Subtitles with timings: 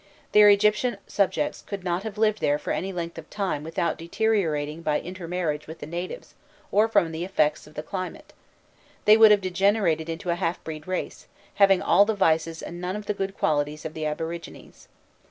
[0.31, 4.81] Their Egyptian subjects could not have lived there for any length of time without deteriorating
[4.81, 6.33] by intermarriage with the natives
[6.71, 8.33] or from the effects of the climate;
[9.05, 12.95] they would have degenerated into a half bred race, having all the vices and none
[12.95, 14.87] of the good qualities of the aborigines.